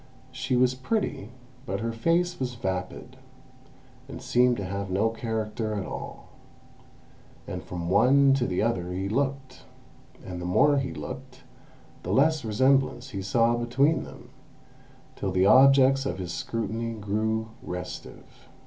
[0.31, 1.29] She was pretty,
[1.67, 3.17] but her face was vapid,
[4.09, 6.29] and seemed to have no character at all.
[7.45, 9.65] And from one to the other he looked,
[10.25, 11.43] and the more he looked
[12.01, 14.31] the less resemblance he saw between them,
[15.15, 18.47] till the objects of his scrutiny grew restive....